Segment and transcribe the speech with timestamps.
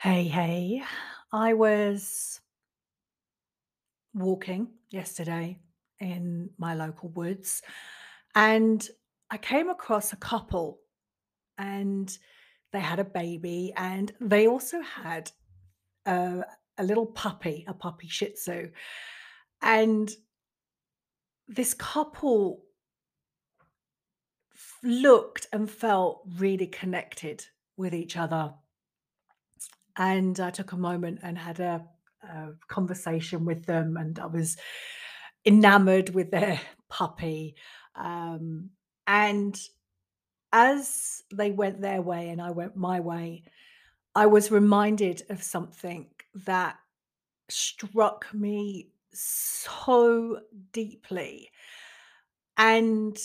[0.00, 0.84] Hey, hey.
[1.32, 2.40] I was
[4.14, 5.58] walking yesterday
[5.98, 7.62] in my local woods
[8.32, 8.88] and
[9.28, 10.78] I came across a couple
[11.58, 12.16] and
[12.72, 15.32] they had a baby and they also had
[16.06, 16.44] a,
[16.78, 18.70] a little puppy, a puppy shih tzu.
[19.62, 20.08] And
[21.48, 22.62] this couple
[24.84, 27.46] looked and felt really connected
[27.76, 28.54] with each other.
[29.98, 31.84] And I took a moment and had a,
[32.22, 34.56] a conversation with them, and I was
[35.44, 37.56] enamored with their puppy.
[37.94, 38.70] Um,
[39.06, 39.58] and
[40.52, 43.42] as they went their way and I went my way,
[44.14, 46.06] I was reminded of something
[46.46, 46.76] that
[47.48, 50.40] struck me so
[50.72, 51.50] deeply.
[52.56, 53.16] And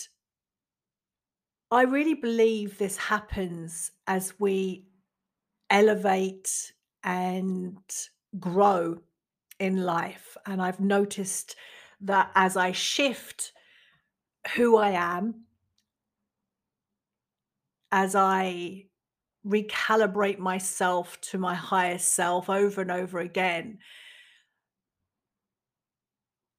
[1.72, 4.86] I really believe this happens as we
[5.73, 6.72] elevate
[7.04, 7.77] and
[8.39, 9.00] grow
[9.59, 10.38] in life.
[10.45, 11.56] And I've noticed
[12.02, 13.52] that as I shift
[14.56, 15.45] who I am,
[17.92, 18.86] as I
[19.45, 23.80] recalibrate myself to my highest self over and over again,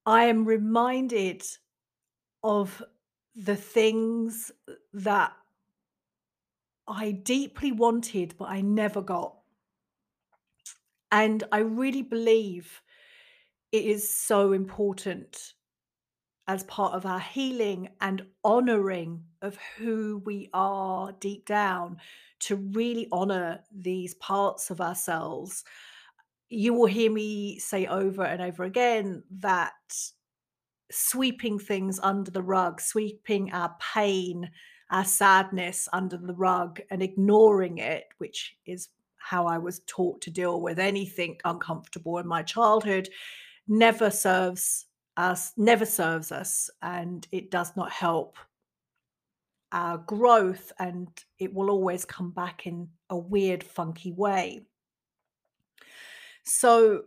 [0.04, 1.42] I am reminded
[2.42, 2.82] of
[3.34, 4.52] the things
[4.92, 5.32] that
[6.86, 9.38] I deeply wanted, but I never got.
[11.10, 12.82] And I really believe
[13.72, 15.54] it is so important
[16.46, 21.96] as part of our healing and honoring of who we are deep down
[22.40, 25.64] to really honor these parts of ourselves.
[26.50, 29.72] You will hear me say over and over again that
[30.90, 34.50] sweeping things under the rug, sweeping our pain,
[34.90, 40.30] our sadness under the rug and ignoring it, which is how I was taught to
[40.30, 43.08] deal with anything uncomfortable in my childhood,
[43.66, 48.36] never serves us, never serves us, and it does not help
[49.72, 54.66] our growth, and it will always come back in a weird, funky way.
[56.44, 57.04] So,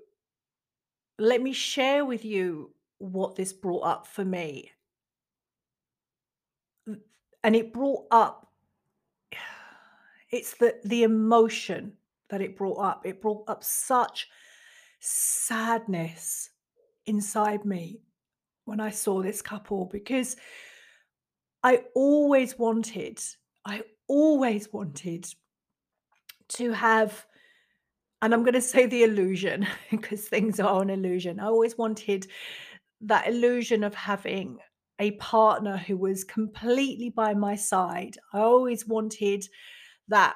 [1.20, 4.72] let me share with you what this brought up for me.
[7.44, 8.52] And it brought up
[10.32, 11.94] it's the the emotion
[12.30, 13.06] that it brought up.
[13.06, 14.28] It brought up such
[15.00, 16.50] sadness
[17.06, 18.02] inside me
[18.66, 20.36] when I saw this couple because
[21.64, 23.20] I always wanted,
[23.66, 25.28] I always wanted
[26.50, 27.26] to have,
[28.22, 31.40] and I'm going to say the illusion because things are an illusion.
[31.40, 32.28] I always wanted
[33.02, 34.58] that illusion of having
[35.00, 38.18] a partner who was completely by my side.
[38.34, 39.48] I always wanted
[40.08, 40.36] that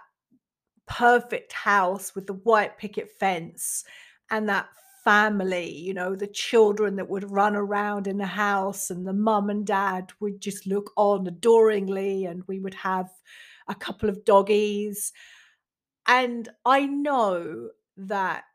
[0.88, 3.84] perfect house with the white picket fence
[4.30, 4.70] and that
[5.04, 9.50] family, you know, the children that would run around in the house and the mum
[9.50, 13.10] and dad would just look on adoringly and we would have
[13.68, 15.12] a couple of doggies.
[16.08, 18.46] And I know that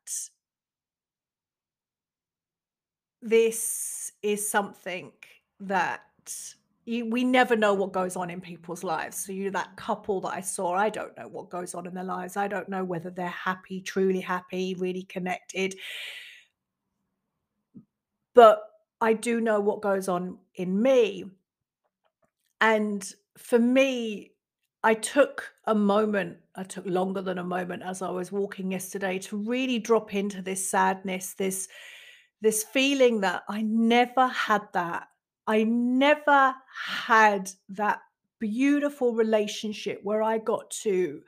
[3.23, 5.13] this is something
[5.61, 6.03] that
[6.85, 9.17] you, we never know what goes on in people's lives.
[9.17, 12.05] So, you that couple that I saw, I don't know what goes on in their
[12.05, 12.37] lives.
[12.37, 15.75] I don't know whether they're happy, truly happy, really connected.
[18.35, 18.63] But
[19.01, 21.25] I do know what goes on in me.
[22.61, 24.33] And for me,
[24.83, 29.19] I took a moment, I took longer than a moment as I was walking yesterday
[29.21, 31.69] to really drop into this sadness, this
[32.43, 35.09] this feeling that I never had that.
[35.47, 36.55] I never
[36.87, 38.01] had that
[38.39, 41.23] beautiful relationship where I got to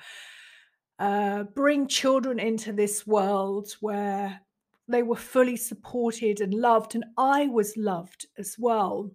[0.98, 4.40] uh, bring children into this world where
[4.88, 9.10] they were fully supported and loved, and I was loved as well.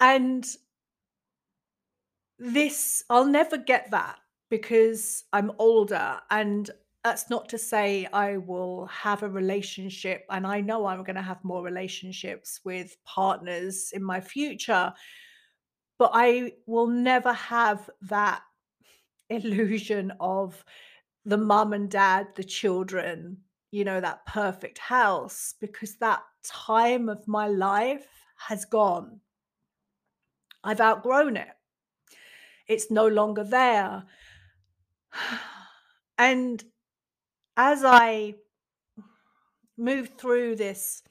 [0.00, 0.44] And
[2.38, 4.18] this, I'll never get that
[4.50, 6.20] because I'm older.
[6.30, 6.68] And
[7.04, 11.22] that's not to say I will have a relationship, and I know I'm going to
[11.22, 14.92] have more relationships with partners in my future,
[15.98, 18.42] but I will never have that
[19.28, 20.64] illusion of
[21.26, 23.36] the mum and dad, the children,
[23.70, 29.20] you know, that perfect house, because that time of my life has gone.
[30.62, 31.52] I've outgrown it.
[32.66, 34.04] It's no longer there.
[36.16, 36.62] And
[37.56, 38.34] as I
[39.76, 41.02] move through this,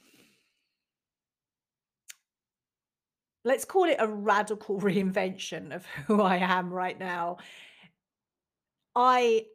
[3.43, 7.37] let's call it a radical reinvention of who I am right now,
[8.95, 9.45] I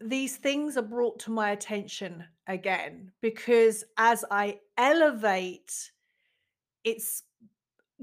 [0.00, 5.92] these things are brought to my attention again because as I elevate,
[6.82, 7.22] it's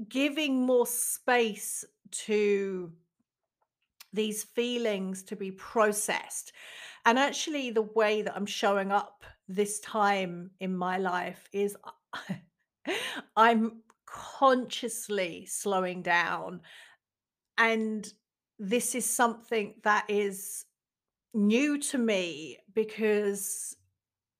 [0.08, 2.92] giving more space to
[4.12, 6.52] these feelings to be processed.
[7.04, 11.76] And actually, the way that I'm showing up this time in my life is
[13.36, 16.60] I'm consciously slowing down.
[17.58, 18.10] And
[18.58, 20.64] this is something that is
[21.34, 23.76] new to me because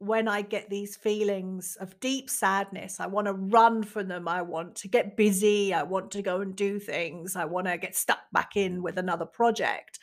[0.03, 4.27] when I get these feelings of deep sadness, I want to run from them.
[4.27, 5.73] I want to get busy.
[5.73, 7.37] I want to go and do things.
[7.37, 10.01] I want to get stuck back in with another project.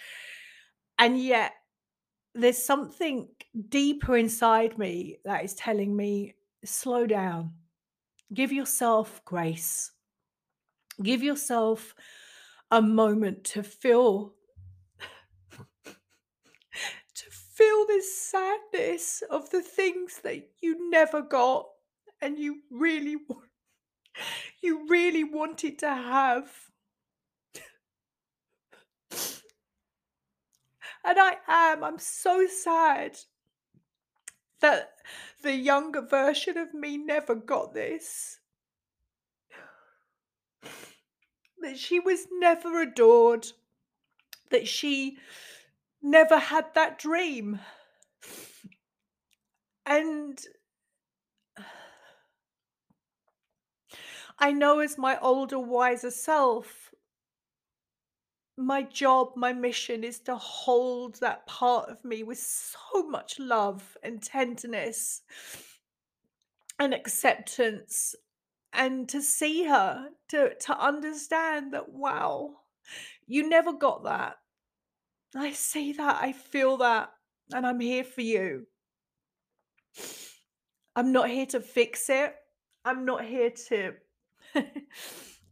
[0.97, 1.51] And yet,
[2.33, 3.27] there's something
[3.67, 7.55] deeper inside me that is telling me slow down,
[8.33, 9.91] give yourself grace,
[11.03, 11.93] give yourself
[12.71, 14.33] a moment to feel
[17.89, 21.65] this sadness of the things that you never got
[22.21, 23.17] and you really
[24.61, 26.51] you really wanted to have.
[31.03, 33.17] And I am I'm so sad
[34.61, 34.91] that
[35.41, 38.39] the younger version of me never got this.
[41.61, 43.47] That she was never adored.
[44.51, 45.17] That she
[46.01, 47.59] never had that dream.
[49.89, 50.39] And
[54.37, 56.91] I know as my older, wiser self,
[58.55, 63.97] my job, my mission is to hold that part of me with so much love
[64.03, 65.23] and tenderness
[66.77, 68.15] and acceptance
[68.71, 72.51] and to see her to to understand that wow
[73.25, 74.37] you never got that
[75.35, 77.11] I see that, I feel that,
[77.53, 78.65] and I'm here for you.
[80.95, 82.35] I'm not here to fix it.
[82.85, 83.93] I'm not here to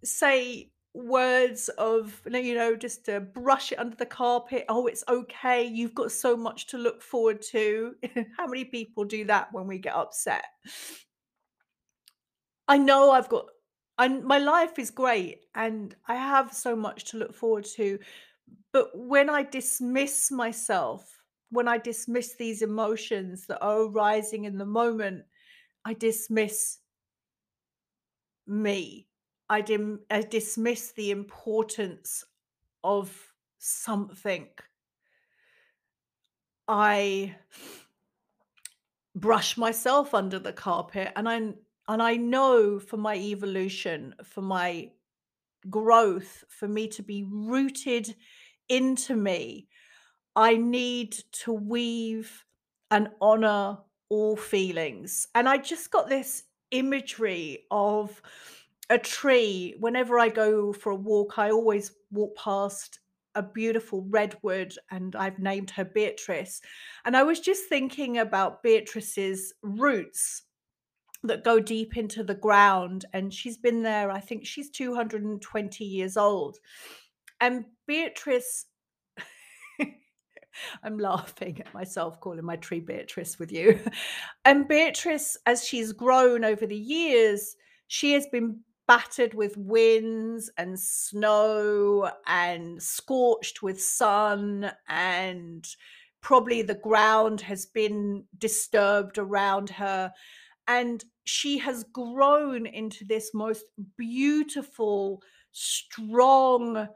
[0.03, 4.65] say words of, you know, just to brush it under the carpet.
[4.67, 5.65] Oh, it's okay.
[5.65, 7.95] You've got so much to look forward to.
[8.37, 10.45] How many people do that when we get upset?
[12.67, 13.45] I know I've got,
[13.97, 17.99] and my life is great and I have so much to look forward to.
[18.73, 21.16] But when I dismiss myself,
[21.49, 25.23] when I dismiss these emotions that are arising in the moment,
[25.85, 26.79] I dismiss
[28.45, 29.07] me.
[29.49, 32.25] I, dim- I dismiss the importance
[32.83, 34.47] of something.
[36.67, 37.35] I
[39.15, 41.53] brush myself under the carpet and I
[41.89, 44.91] and I know for my evolution, for my
[45.69, 48.13] growth, for me to be rooted
[48.67, 49.69] into me,
[50.37, 51.13] I need
[51.43, 52.45] to weave
[52.91, 53.79] and honor
[54.09, 55.27] all feelings.
[55.33, 58.21] And I just got this imagery of
[58.89, 59.75] a tree.
[59.79, 62.99] Whenever I go for a walk, I always walk past
[63.33, 66.61] a beautiful redwood, and I've named her Beatrice.
[67.03, 70.43] And I was just thinking about Beatrice's roots
[71.23, 73.05] that go deep into the ground.
[73.13, 76.57] And she's been there, I think she's 220 years old.
[77.41, 78.65] And Beatrice,
[80.83, 83.79] I'm laughing at myself calling my tree Beatrice with you.
[84.45, 87.55] And Beatrice, as she's grown over the years,
[87.87, 95.67] she has been battered with winds and snow and scorched with sun and
[96.21, 100.11] probably the ground has been disturbed around her
[100.67, 103.65] and she has grown into this most
[103.97, 105.21] beautiful
[105.51, 106.87] strong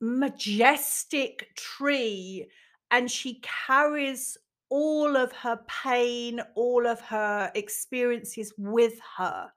[0.00, 2.46] majestic tree
[2.90, 4.36] and she carries
[4.68, 9.50] all of her pain, all of her experiences with her.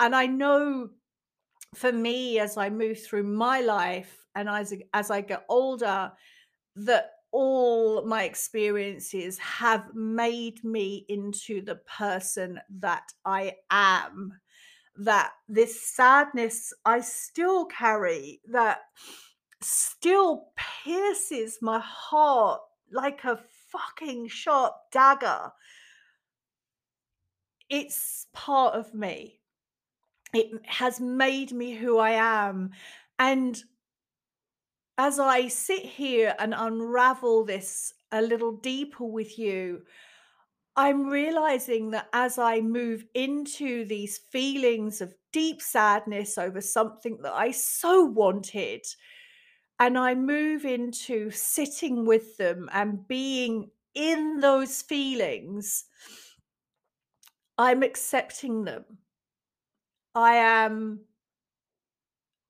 [0.00, 0.90] And I know
[1.74, 6.10] for me, as I move through my life and as, as I get older,
[6.76, 14.32] that all my experiences have made me into the person that I am.
[14.96, 18.80] That this sadness I still carry, that
[19.62, 25.52] still pierces my heart like a fucking sharp dagger.
[27.68, 29.40] It's part of me.
[30.32, 32.70] It has made me who I am.
[33.18, 33.62] And
[34.98, 39.82] as I sit here and unravel this a little deeper with you,
[40.76, 47.32] I'm realizing that as I move into these feelings of deep sadness over something that
[47.32, 48.82] I so wanted,
[49.80, 55.86] and I move into sitting with them and being in those feelings,
[57.56, 58.84] I'm accepting them.
[60.14, 61.00] I am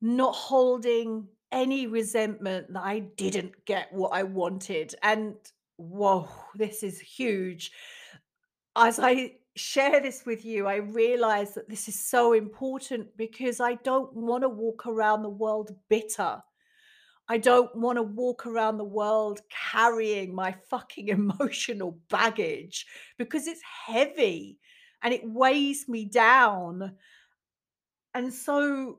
[0.00, 4.96] not holding any resentment that I didn't get what I wanted.
[5.02, 5.36] And
[5.76, 7.70] whoa, this is huge.
[8.74, 13.74] As I share this with you, I realize that this is so important because I
[13.74, 16.42] don't want to walk around the world bitter.
[17.30, 22.86] I don't want to walk around the world carrying my fucking emotional baggage
[23.18, 24.58] because it's heavy
[25.00, 26.96] and it weighs me down.
[28.14, 28.98] And so,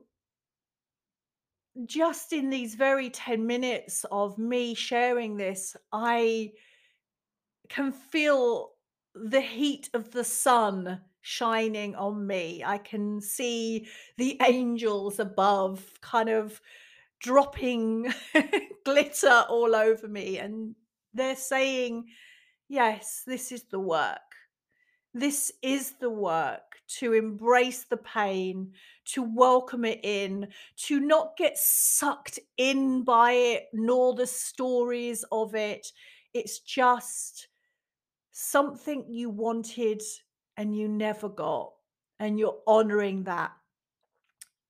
[1.84, 6.52] just in these very 10 minutes of me sharing this, I
[7.68, 8.70] can feel
[9.14, 12.64] the heat of the sun shining on me.
[12.64, 16.58] I can see the angels above kind of
[17.22, 18.12] dropping
[18.84, 20.38] glitter all over me.
[20.38, 20.74] And
[21.14, 22.06] they're saying,
[22.68, 24.18] Yes, this is the work.
[25.14, 26.62] This is the work
[27.00, 28.72] to embrace the pain,
[29.04, 35.54] to welcome it in, to not get sucked in by it, nor the stories of
[35.54, 35.86] it.
[36.32, 37.48] It's just
[38.30, 40.00] something you wanted
[40.56, 41.72] and you never got,
[42.18, 43.52] and you're honoring that.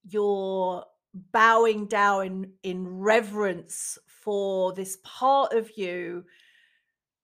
[0.09, 6.25] You're bowing down in, in reverence for this part of you,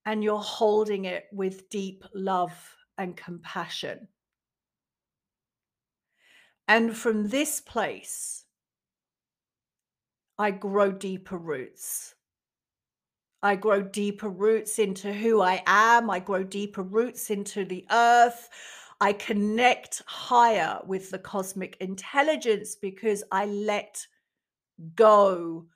[0.05, 4.09] and you're holding it with deep love and compassion.
[6.67, 8.45] And from this place,
[10.39, 12.15] I grow deeper roots.
[13.43, 16.11] I grow deeper roots into who I am.
[16.11, 18.49] I grow deeper roots into the earth.
[19.01, 24.05] I connect higher with the cosmic intelligence because I let
[24.97, 25.67] go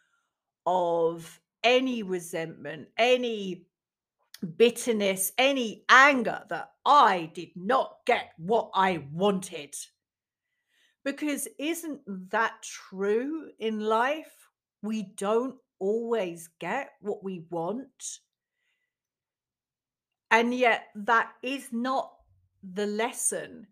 [0.67, 3.67] of any resentment, any
[4.57, 9.75] bitterness, any anger that I did not get what I wanted.
[11.05, 12.01] Because isn't
[12.31, 14.33] that true in life?
[14.83, 18.19] We don't always get what we want.
[20.31, 22.13] And yet, that is not
[22.63, 23.67] the lesson.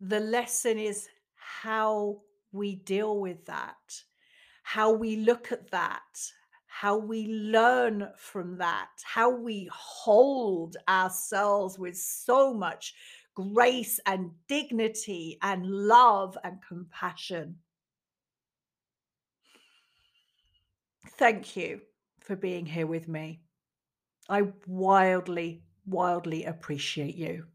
[0.00, 2.20] The lesson is how
[2.52, 4.02] we deal with that,
[4.62, 6.00] how we look at that,
[6.66, 12.94] how we learn from that, how we hold ourselves with so much
[13.34, 17.56] grace and dignity and love and compassion.
[21.18, 21.80] Thank you
[22.20, 23.40] for being here with me.
[24.28, 27.46] I wildly, wildly appreciate you.